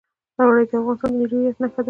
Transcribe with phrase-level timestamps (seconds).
[0.39, 1.79] اوړي د افغانستان د ملي هویت نښه ده.